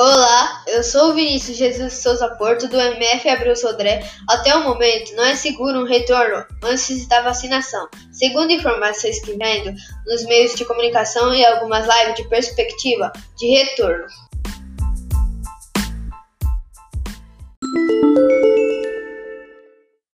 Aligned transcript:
Olá, 0.00 0.62
eu 0.68 0.84
sou 0.84 1.10
o 1.10 1.14
Vinícius 1.14 1.56
Jesus 1.56 1.94
Souza 1.94 2.28
Porto, 2.36 2.68
do 2.68 2.80
MF 2.80 3.28
Abreu 3.30 3.56
Sodré. 3.56 4.08
Até 4.30 4.54
o 4.54 4.62
momento, 4.62 5.12
não 5.16 5.24
é 5.24 5.34
seguro 5.34 5.80
um 5.80 5.84
retorno 5.84 6.46
antes 6.62 7.08
da 7.08 7.20
vacinação. 7.22 7.88
Segundo 8.12 8.52
informações 8.52 9.18
que 9.18 9.32
vendo 9.32 9.74
nos 10.06 10.24
meios 10.26 10.54
de 10.54 10.64
comunicação 10.64 11.34
e 11.34 11.44
algumas 11.44 11.84
lives 11.84 12.14
de 12.14 12.28
perspectiva 12.28 13.10
de 13.36 13.48
retorno. 13.48 14.06